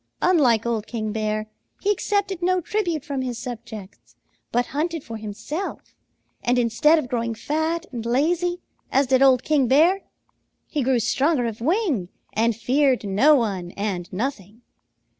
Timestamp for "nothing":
14.11-14.63